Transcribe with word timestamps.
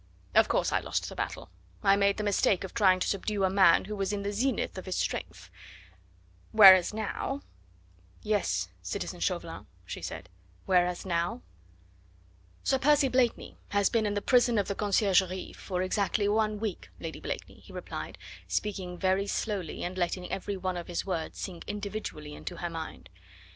Of 0.33 0.47
course 0.47 0.71
I 0.71 0.79
lost 0.79 1.07
the 1.09 1.15
battle. 1.15 1.51
I 1.83 1.95
made 1.95 2.17
the 2.17 2.23
mistake 2.23 2.63
of 2.63 2.73
trying 2.73 2.99
to 3.01 3.07
subdue 3.07 3.43
a 3.43 3.51
man 3.51 3.85
who 3.85 3.95
was 3.95 4.11
in 4.11 4.23
the 4.23 4.31
zenith 4.33 4.75
of 4.79 4.87
his 4.87 4.95
strength, 4.97 5.51
whereas 6.51 6.91
now" 6.91 7.43
"Yes, 8.33 8.69
citizen 8.81 9.19
Chauvelin," 9.19 9.67
she 9.85 10.01
said, 10.01 10.27
"whereas 10.65 11.05
now" 11.05 11.43
"Sir 12.63 12.79
Percy 12.79 13.09
Blakeney 13.09 13.59
has 13.69 13.91
been 13.91 14.07
in 14.07 14.15
the 14.15 14.23
prison 14.23 14.57
of 14.57 14.67
the 14.67 14.73
Conciergerie 14.73 15.53
for 15.53 15.83
exactly 15.83 16.27
one 16.27 16.59
week, 16.59 16.89
Lady 16.99 17.19
Blakeney," 17.19 17.59
he 17.59 17.71
replied, 17.71 18.17
speaking 18.47 18.97
very 18.97 19.27
slowly, 19.27 19.83
and 19.83 19.99
letting 19.99 20.31
every 20.31 20.57
one 20.57 20.77
of 20.77 20.87
his 20.87 21.05
words 21.05 21.37
sink 21.37 21.63
individually 21.67 22.33
into 22.33 22.57
her 22.57 22.71
mind. 22.71 23.07